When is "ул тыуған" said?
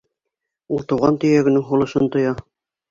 0.77-1.21